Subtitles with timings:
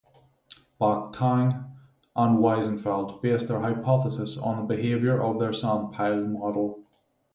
[0.79, 1.75] Bak Tang
[2.15, 6.79] and Wiesenfeld based their hypothesis on the behavior of their sandpile model.